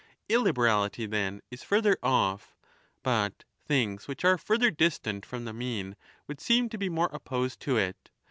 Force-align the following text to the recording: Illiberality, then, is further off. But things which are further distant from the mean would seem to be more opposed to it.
Illiberality, 0.29 1.05
then, 1.05 1.41
is 1.51 1.61
further 1.61 1.95
off. 2.01 2.57
But 3.03 3.43
things 3.67 4.07
which 4.07 4.25
are 4.25 4.35
further 4.35 4.71
distant 4.71 5.27
from 5.27 5.45
the 5.45 5.53
mean 5.53 5.95
would 6.27 6.41
seem 6.41 6.69
to 6.69 6.77
be 6.79 6.89
more 6.89 7.11
opposed 7.13 7.59
to 7.59 7.77
it. 7.77 8.09